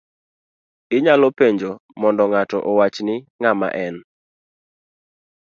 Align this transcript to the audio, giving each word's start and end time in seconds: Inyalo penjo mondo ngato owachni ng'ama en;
Inyalo 0.97 1.27
penjo 1.37 1.71
mondo 2.01 2.23
ngato 2.31 2.57
owachni 2.71 3.15
ng'ama 3.39 3.67
en; 3.85 3.95